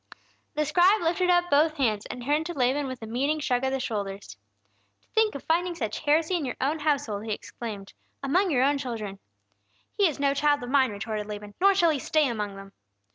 The 0.55 0.65
scribe 0.65 1.03
lifted 1.03 1.29
up 1.29 1.51
both 1.51 1.77
hands, 1.77 2.07
and 2.07 2.23
turned 2.25 2.47
to 2.47 2.55
Laban 2.55 2.87
with 2.87 3.03
a 3.03 3.05
meaning 3.05 3.39
shrug 3.39 3.63
of 3.63 3.71
the 3.71 3.79
shoulders. 3.79 4.35
"To 5.03 5.07
think 5.13 5.35
of 5.35 5.43
finding 5.43 5.75
such 5.75 5.99
heresy 5.99 6.35
in 6.35 6.43
your 6.43 6.55
own 6.59 6.79
household!" 6.79 7.23
he 7.25 7.33
exclaimed. 7.33 7.93
"Among 8.23 8.49
your 8.49 8.63
own 8.63 8.79
children!" 8.79 9.19
"He 9.93 10.07
is 10.07 10.19
no 10.19 10.33
child 10.33 10.63
of 10.63 10.71
mine!" 10.71 10.89
retorted 10.89 11.27
Laban. 11.27 11.53
"Nor 11.61 11.75
shall 11.75 11.91
he 11.91 11.99
stay 11.99 12.27
among 12.27 12.55
them!" 12.55 12.71